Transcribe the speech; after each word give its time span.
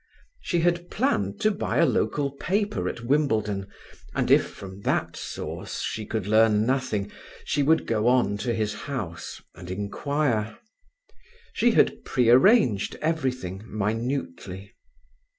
She 0.41 0.61
had 0.61 0.89
planned 0.89 1.39
to 1.41 1.51
buy 1.51 1.77
a 1.77 1.85
local 1.85 2.31
paper 2.31 2.89
at 2.89 3.01
Wimbledon, 3.05 3.67
and 4.15 4.31
if 4.31 4.49
from 4.49 4.81
that 4.81 5.15
source 5.15 5.81
she 5.83 6.07
could 6.07 6.25
learn 6.25 6.65
nothing, 6.65 7.11
she 7.45 7.61
would 7.61 7.85
go 7.85 8.07
on 8.07 8.37
to 8.37 8.51
his 8.55 8.73
house 8.73 9.43
and 9.53 9.69
inquire. 9.69 10.57
She 11.53 11.73
had 11.73 12.03
prearranged 12.03 12.95
everything 12.95 13.61
minutely. 13.67 14.73